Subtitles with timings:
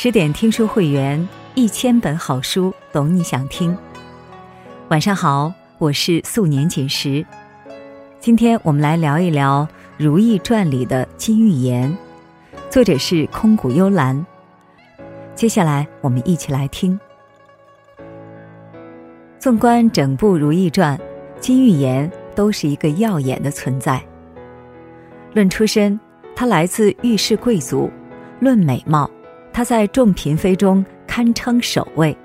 [0.00, 3.76] 十点听书会员，一千本好书，懂你想听。
[4.90, 7.26] 晚上好，我是素年锦时。
[8.20, 9.66] 今天我们来聊一聊
[9.96, 11.92] 《如懿传》里的金玉妍，
[12.70, 14.24] 作者是空谷幽兰。
[15.34, 16.96] 接下来我们一起来听。
[19.40, 20.96] 纵观整部《如懿传》，
[21.40, 24.00] 金玉妍都是一个耀眼的存在。
[25.34, 25.98] 论出身，
[26.36, 27.90] 她来自御氏贵族；
[28.38, 29.10] 论美貌，
[29.58, 32.16] 她在众嫔妃中堪称首位。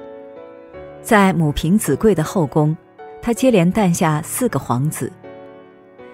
[1.02, 2.78] 在母凭子贵的后宫，
[3.24, 5.12] 她接连诞下四个皇子。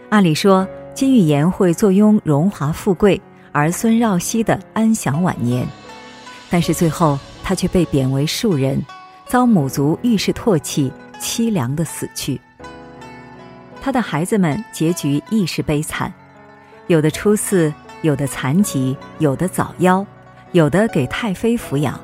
[0.08, 5.68] 按理说，金玉妍会坐拥荣华富贵，儿孙绕膝的安享晚年，
[6.50, 8.82] 但是最后她却被贬为庶人，
[9.28, 12.40] 遭母族御氏唾弃，凄凉的死去。
[13.82, 16.14] 她的孩子们结局亦是悲惨，
[16.88, 20.06] 有的出嗣，有的残疾，有的早夭。
[20.52, 22.00] 有的给太妃抚养，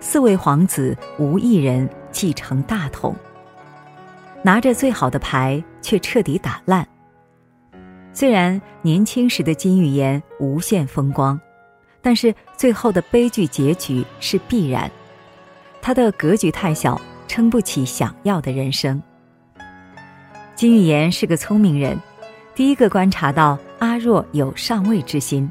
[0.00, 3.14] 四位皇子无一人继承大统。
[4.42, 6.86] 拿着最好的牌，却彻底打烂。
[8.12, 11.40] 虽然年轻时的金玉妍无限风光，
[12.00, 14.90] 但是最后的悲剧结局是必然。
[15.80, 19.00] 她的格局太小，撑不起想要的人生。
[20.56, 21.96] 金玉妍是个聪明人，
[22.56, 25.48] 第一个观察到阿若有上位之心。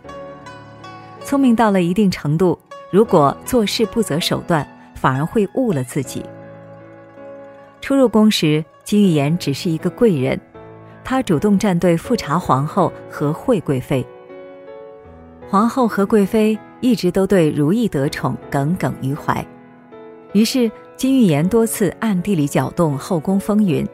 [1.23, 2.57] 聪明到了一定程度，
[2.89, 6.25] 如果做事不择手段，反而会误了自己。
[7.79, 10.39] 初入宫时，金玉妍只是一个贵人，
[11.03, 14.05] 她主动站队富察皇后和惠贵妃。
[15.49, 19.45] 皇后和贵妃一直都对如懿得宠耿耿于怀，
[20.33, 23.87] 于是金玉妍多次暗地里搅动后宫风云，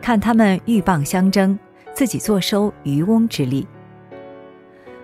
[0.00, 1.58] 看他们鹬蚌相争，
[1.92, 3.66] 自己坐收渔翁之利。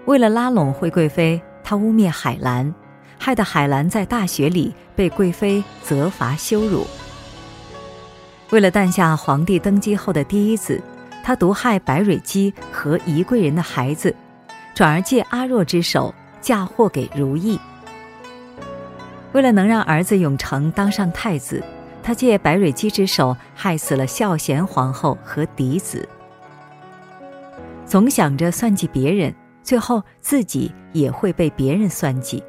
[0.07, 1.41] 为了拉拢惠贵妃。
[1.65, 2.73] 他污蔑海兰，
[3.19, 6.87] 害得海兰在大学里被贵妃责罚羞辱。
[8.51, 10.81] 为了诞下皇帝登基后的第一子，
[11.25, 14.15] 他毒害白蕊姬和宜贵人的孩子，
[14.75, 17.59] 转而借阿若之手嫁祸给如懿。
[19.33, 21.65] 为了能让儿子永成当上太子，
[22.03, 26.07] 他借白蕊姬之手害死了孝贤皇后和嫡子。
[27.87, 29.35] 总想着算计别人。
[29.65, 32.39] 最后自己也会被别人算计。《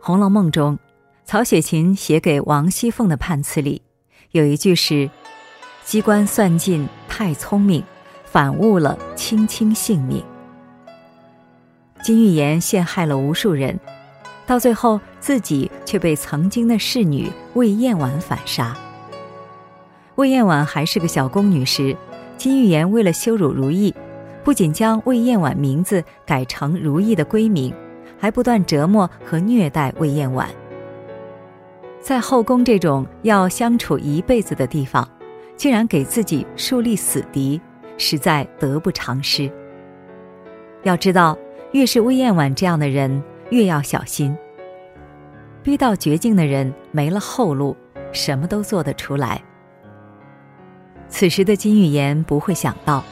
[0.00, 0.78] 红楼梦》中，
[1.24, 3.82] 曹雪芹写给王熙凤的判词里，
[4.30, 5.10] 有一句是
[5.84, 7.82] ：“机关算尽太聪明，
[8.24, 10.24] 反误了卿卿性命。”
[12.04, 13.80] 金玉妍陷害了无数人，
[14.46, 18.76] 到最后自己却被曾经的侍女魏嬿婉反杀。
[20.14, 21.96] 魏嬿婉还是个小宫女时，
[22.36, 23.92] 金玉妍为了羞辱如意。
[24.44, 27.74] 不仅将魏嬿婉名字改成如意的闺名，
[28.18, 30.46] 还不断折磨和虐待魏嬿婉。
[31.98, 35.08] 在后宫这种要相处一辈子的地方，
[35.56, 37.58] 竟然给自己树立死敌，
[37.96, 39.50] 实在得不偿失。
[40.82, 41.38] 要知道，
[41.72, 44.36] 越是魏嬿婉这样的人，越要小心。
[45.62, 47.74] 逼到绝境的人没了后路，
[48.12, 49.42] 什么都做得出来。
[51.08, 53.02] 此时的金玉妍不会想到。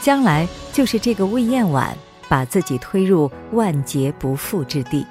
[0.00, 1.96] 将来就是这个魏嬿婉
[2.28, 5.06] 把自己推入万劫不复之地。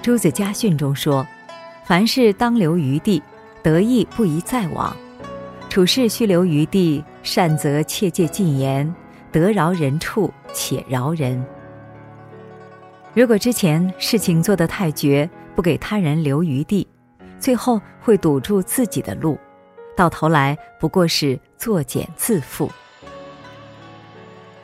[0.00, 1.26] 朱子家训中说
[1.84, 3.22] ：“凡事当留余地，
[3.62, 4.90] 得意不宜再往；
[5.68, 8.94] 处事须留余地，善则切戒禁言，
[9.30, 11.44] 得饶人处且饶人。”
[13.12, 16.86] 如果之前事情做得太绝，不给他人留余地，
[17.38, 19.36] 最后会堵住自己的路。
[19.98, 22.70] 到头来不过是作茧自缚。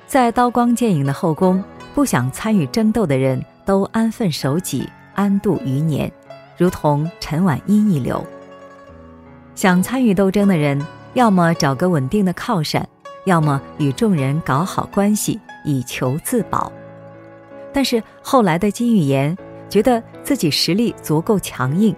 [0.07, 1.61] 在刀光剑影的后宫，
[1.93, 6.09] 不想参与争斗的人都安分守己，安度余年，
[6.57, 8.25] 如同陈婉英一流。
[9.57, 10.81] 想参与斗争的人，
[11.15, 12.89] 要么找个稳定的靠山，
[13.25, 16.71] 要么与众人搞好关系，以求自保。
[17.73, 19.37] 但是后来的金玉妍
[19.69, 21.93] 觉得自己实力足够强硬，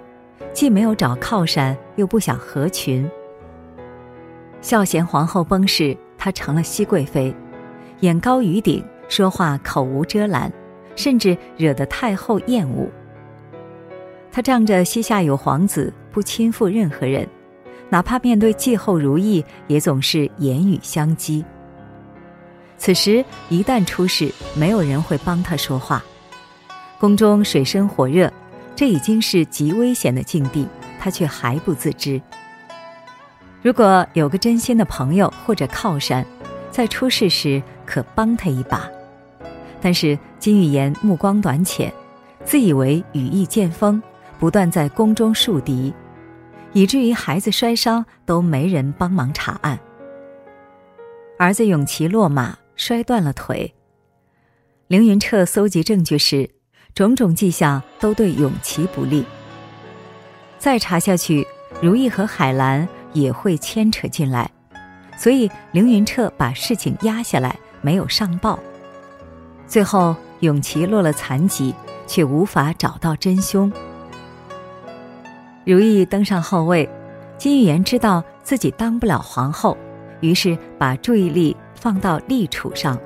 [0.54, 3.06] 既没有找靠山，又不想合群。
[4.66, 7.32] 孝贤皇后崩逝，她成了熹贵妃，
[8.00, 10.52] 眼高于顶，说话口无遮拦，
[10.96, 12.84] 甚至惹得太后厌恶。
[14.32, 17.24] 她仗着膝下有皇子，不亲附任何人，
[17.88, 21.44] 哪怕面对继后如意，也总是言语相讥。
[22.76, 26.02] 此时一旦出事，没有人会帮她说话。
[26.98, 28.28] 宫中水深火热，
[28.74, 30.66] 这已经是极危险的境地，
[30.98, 32.20] 她却还不自知。
[33.66, 36.24] 如果有个真心的朋友或者靠山，
[36.70, 38.88] 在出事时可帮他一把。
[39.80, 41.92] 但是金玉妍目光短浅，
[42.44, 44.00] 自以为羽翼渐丰，
[44.38, 45.92] 不断在宫中树敌，
[46.74, 49.76] 以至于孩子摔伤都没人帮忙查案。
[51.36, 53.74] 儿子永琪落马摔断了腿。
[54.86, 56.48] 凌云彻搜集证据时，
[56.94, 59.24] 种种迹象都对永琪不利。
[60.56, 61.44] 再查下去，
[61.82, 62.88] 如意和海兰
[63.20, 64.50] 也会牵扯进来，
[65.16, 68.58] 所以凌云彻把事情压下来，没有上报。
[69.66, 71.74] 最后，永琪落了残疾，
[72.06, 73.72] 却无法找到真凶。
[75.64, 76.88] 如意登上后位，
[77.38, 79.76] 金玉妍知道自己当不了皇后。
[80.20, 82.98] 于是把注意力放到立储上。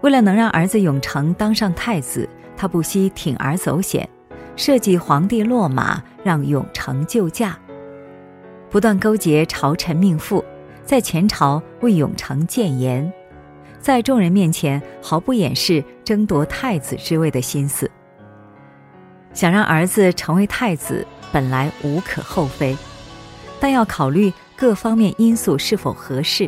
[0.00, 2.26] 为了能让儿子永成当上太子，
[2.56, 4.08] 他不惜铤而走险，
[4.56, 7.58] 设计皇帝落马让永成救驾，
[8.76, 10.44] 不断勾结朝臣命妇，
[10.84, 13.10] 在前朝为永成谏言，
[13.80, 17.90] 在众人面前毫不掩饰争夺太子之位的心思。
[19.32, 22.76] 想让儿子成为太子，本来无可厚非，
[23.58, 24.30] 但要考虑。
[24.54, 26.46] 各方面因素是否合适？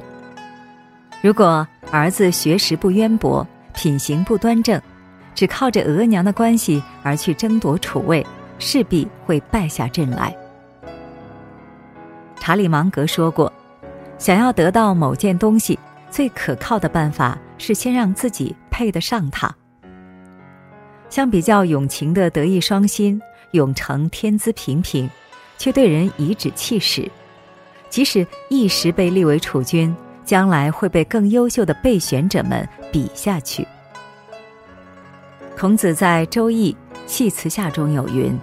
[1.23, 4.79] 如果儿子学识不渊博，品行不端正，
[5.35, 8.27] 只靠着额娘的关系而去争夺储位，
[8.59, 10.37] 势必会败下阵来。
[12.49, 13.53] 查理芒格说过
[14.17, 15.79] ：“想要得到某件东西，
[16.11, 19.55] 最可靠的办法是先让自己配得上它。”
[21.11, 25.11] 相比较永晴的德艺双馨，永成天资平平，
[25.59, 27.07] 却对人颐指气使。
[27.91, 33.69] 即使一时被立为储君，将来会被更优秀的备选者们比下去。
[35.55, 36.73] 孔子在《周易·
[37.07, 38.35] 系辞下》中有云：“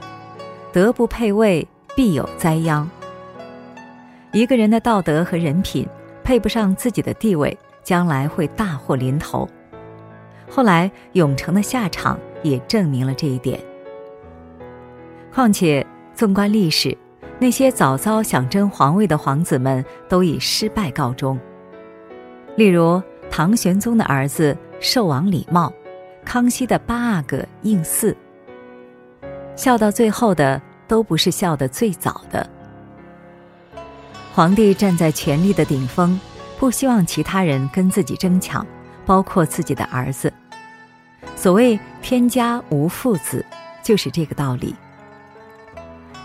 [0.71, 2.87] 德不配位，必有灾殃。”
[4.35, 5.87] 一个人的道德和人品
[6.21, 9.47] 配不上自己的地位，将来会大祸临头。
[10.49, 13.57] 后来永成的下场也证明了这一点。
[15.33, 16.95] 况且，纵观历史。
[17.39, 21.39] 那些早早想争皇位的皇子们都以失败告终。
[22.57, 25.71] 例如唐玄宗的儿子寿王李瑁，
[26.25, 28.13] 康熙的八阿哥胤祀，
[29.55, 32.49] 笑到最后的都不是笑得最早的。
[34.35, 36.19] 皇帝站在权力的顶峰，
[36.59, 38.67] 不希望其他人跟自己争抢，
[39.05, 40.31] 包括自己的儿子。
[41.37, 43.45] 所谓天家无父子，
[43.81, 44.75] 就是这个道理。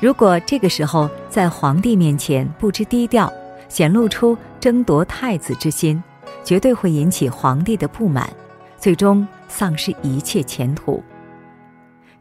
[0.01, 3.33] 如果这个时候在皇帝面前不知低调，
[3.69, 6.03] 显露出争夺太子之心，
[6.43, 8.29] 绝对会引起皇帝的不满，
[8.77, 11.01] 最终丧失一切前途。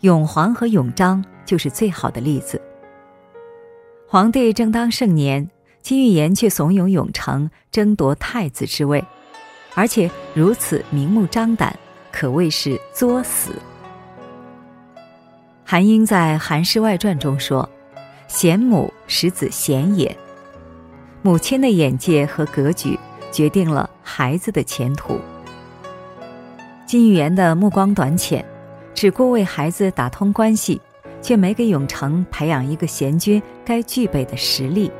[0.01, 2.61] 永璜和永璋就是最好的例子。
[4.07, 5.49] 皇帝正当盛年，
[5.81, 9.03] 金玉妍却怂恿永成争夺太子之位，
[9.73, 11.75] 而且如此明目张胆，
[12.11, 13.51] 可谓是作死。
[15.63, 17.69] 韩英在《韩氏外传》中说
[18.27, 20.15] ：“贤母使子贤也。”
[21.21, 22.97] 母亲的眼界和格局
[23.31, 25.19] 决定了孩子的前途。
[26.85, 28.43] 金玉妍的目光短浅，
[28.95, 30.81] 只顾为孩子打通关系，
[31.21, 34.91] 却没给永成培养一个贤君该具备的实力，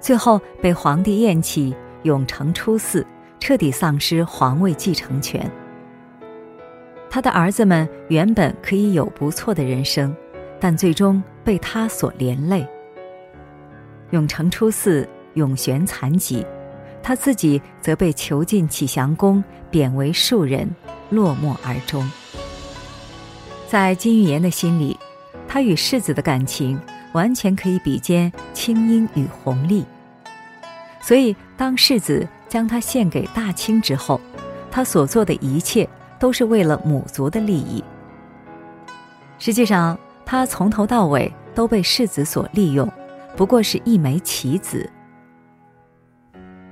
[0.00, 3.04] 最后被皇帝厌弃，永成出嗣，
[3.40, 5.50] 彻底丧失皇位继承权。
[7.10, 10.14] 他的儿子们原本可以有不错的人生，
[10.60, 12.66] 但最终被他所连累。
[14.10, 16.44] 永成出嗣，永璇残疾，
[17.02, 20.68] 他自己则被囚禁启祥宫，贬为庶人，
[21.10, 22.08] 落寞而终。
[23.66, 24.98] 在金玉妍的心里，
[25.46, 26.78] 他与世子的感情
[27.18, 29.84] 完全可以比肩青樱与弘历，
[31.00, 34.20] 所以当世子将他献给大清之后，
[34.70, 35.88] 他所做的一切。
[36.20, 37.82] 都是为了母族的利益。
[39.38, 39.96] 实际上，
[40.26, 42.90] 他从头到尾都被世子所利用，
[43.36, 44.90] 不过是一枚棋子。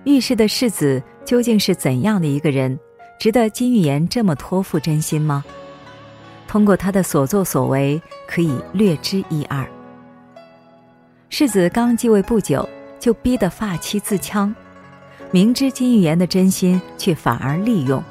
[0.02, 2.76] 遇事的世子究竟是怎样的一个人，
[3.20, 5.44] 值得金玉妍这么托付真心吗？
[6.48, 9.64] 通过他的所作所为，可以略知一二。
[11.28, 12.66] 世子刚继位不久，
[12.98, 14.54] 就逼得发妻自戕，
[15.32, 18.02] 明知金玉妍的真心，却反而利用。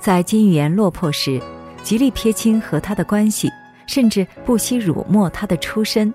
[0.00, 1.40] 在金玉妍落魄时，
[1.82, 3.48] 极力撇清和他的关系，
[3.86, 6.12] 甚至不惜辱没他的出身。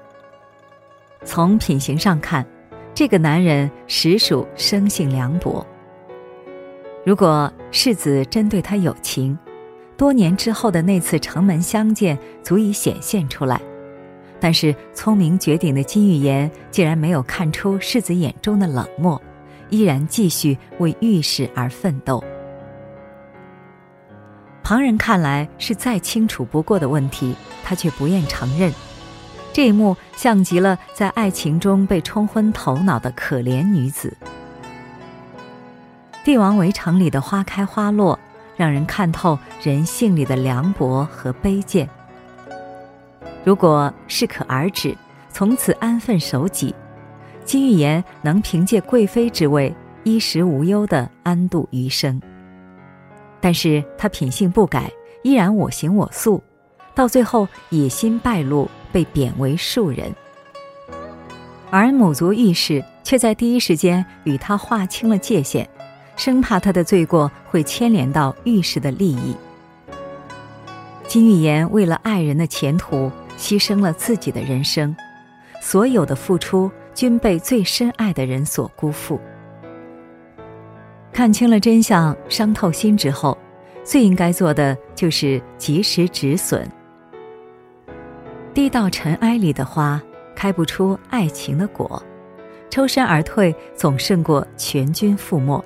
[1.23, 2.45] 从品行上看，
[2.93, 5.65] 这个男人实属生性凉薄。
[7.05, 9.37] 如果世子真对他有情，
[9.97, 13.59] 多年之后的那次城门相见足以显现出来。
[14.43, 19.21] 但是聪明绝顶的金玉妍竟然没有看出世子眼中的冷漠，
[19.69, 22.21] 依然继续为御史而奋斗。
[24.61, 27.33] 旁人看来是再清楚不过的问题，
[27.63, 28.69] 他却不愿承认。
[29.53, 34.17] 这一幕像极了在爱情中被冲昏头脑的可怜女子。
[36.25, 38.19] 《帝王围城》里的花开花落，
[38.57, 41.89] 让人看透人性里的凉薄和卑贱。
[43.43, 44.95] 如果适可而止，
[45.29, 46.73] 从此安分守己，
[47.43, 49.73] 金玉妍能凭借贵妃之位，
[50.03, 52.21] 衣食无忧的安度余生。
[53.41, 54.89] 但是她品性不改，
[55.23, 56.41] 依然我行我素，
[56.95, 60.13] 到最后野心败露，被贬为庶人。
[61.69, 65.67] 而母族御史却在第一时间与他划清了界限。
[66.15, 69.35] 生怕他的罪过会牵连到御史的利益。
[71.07, 73.11] 金玉妍为了爱人的前途，
[73.43, 74.95] 牺牲了自己的人生，
[75.61, 79.19] 所有的付出均被最深爱的人所辜负。
[81.11, 83.37] 看清了真相，伤透心之后，
[83.83, 86.65] 最应该做的就是及时止损。
[88.53, 90.01] 滴到尘埃里的花，
[90.33, 92.01] 开不出爱情的果，
[92.69, 95.61] 抽身而退，总胜过全军覆没。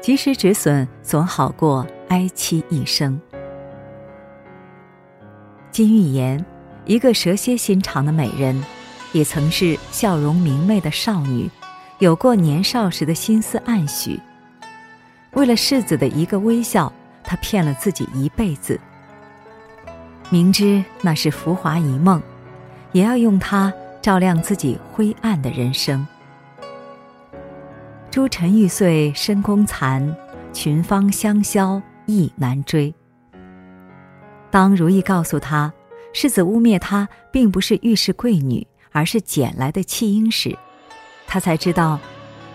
[0.00, 3.20] 及时止损，总好过哀戚一生。
[5.70, 6.44] 金玉妍，
[6.88, 8.64] 一个蛇蝎心肠的美人，
[9.12, 11.48] 也曾是笑容明媚的少女，
[11.98, 14.18] 有过年少时的心思暗许。
[15.34, 16.90] 为了世子的一个微笑，
[17.22, 18.80] 她骗了自己一辈子。
[20.30, 22.22] 明知那是浮华一梦，
[22.92, 26.06] 也要用它照亮自己灰暗的人生。
[28.10, 30.16] 诸尘欲碎深宫残，
[30.54, 32.94] 群芳香消意难追。
[34.50, 35.70] 当如意告诉他，
[36.12, 40.56] 世子污蔑她并不是御史贵女，而是捡来的弃婴时，
[41.26, 41.98] 他才知道，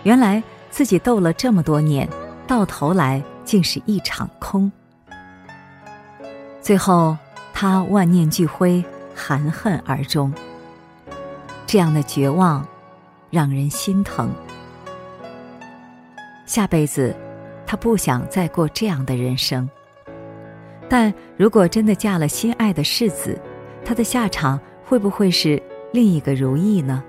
[0.02, 2.08] 原来自己斗了这么多年，
[2.46, 4.70] 到头来竟是一场空。
[6.60, 7.16] 最后，
[7.52, 8.84] 他万念俱灰，
[9.14, 10.32] 含恨而终。
[11.66, 12.66] 这样的绝望，
[13.30, 14.30] 让人心疼。
[16.46, 17.14] 下辈子，
[17.66, 19.68] 她不想再过这样的人生。
[20.88, 23.38] 但如果真的嫁了心爱的世子，
[23.84, 25.60] 她的下场会不会是
[25.92, 27.02] 另一个如意呢？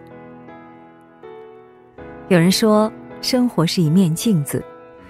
[2.27, 2.91] 有人说，
[3.21, 4.63] 生活是一面镜子，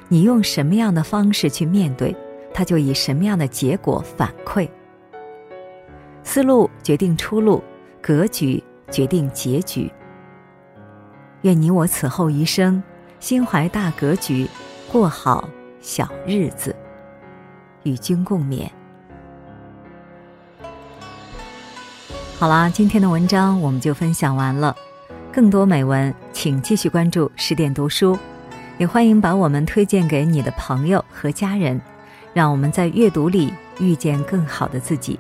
[0.10, 2.16] 你用什么样的方式去面对，
[2.54, 4.68] 它就以什么样的结果反馈。
[6.24, 7.64] 思路决定出路，
[8.02, 9.92] 格局决定结局。
[11.44, 12.82] 愿你我此后余生。
[13.18, 14.46] 心怀大格局，
[14.92, 16.76] 过好小日子，
[17.86, 18.68] 与君共勉。
[22.38, 24.76] 好啦，今天的文章我们就分享完了。
[25.32, 28.18] 更多美文，请继续关注十点读书，
[28.78, 31.80] 也欢迎把我们推荐给你的朋友和家人，
[32.34, 35.20] 让我们在阅读里遇见更好的自己。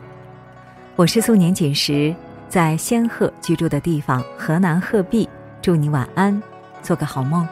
[0.95, 2.13] 我是素年锦时，
[2.49, 5.27] 在仙鹤居住的地方河南鹤壁，
[5.61, 6.41] 祝你晚安，
[6.81, 7.47] 做个好梦。